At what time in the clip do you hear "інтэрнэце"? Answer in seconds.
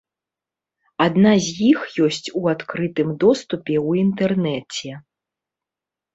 4.09-4.91